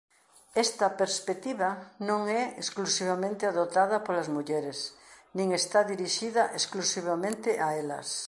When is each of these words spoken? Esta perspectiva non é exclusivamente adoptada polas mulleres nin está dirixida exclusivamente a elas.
Esta 0.65 0.87
perspectiva 1.01 1.69
non 2.09 2.21
é 2.41 2.43
exclusivamente 2.61 3.43
adoptada 3.51 4.03
polas 4.05 4.29
mulleres 4.35 4.79
nin 5.37 5.47
está 5.61 5.79
dirixida 5.93 6.43
exclusivamente 6.59 7.49
a 7.67 7.67
elas. 7.81 8.09